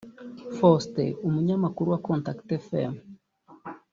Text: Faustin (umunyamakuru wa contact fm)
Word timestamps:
Faustin 0.57 1.11
(umunyamakuru 1.27 1.87
wa 1.93 1.99
contact 2.07 2.47
fm) 2.67 2.93